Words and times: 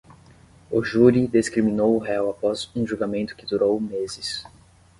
O 0.71 0.83
júri 0.83 1.27
descriminou 1.27 1.95
o 1.95 1.99
réu 1.99 2.27
após 2.31 2.67
um 2.75 2.87
julgamento 2.87 3.35
que 3.35 3.45
durou 3.45 3.79
meses. 3.79 4.43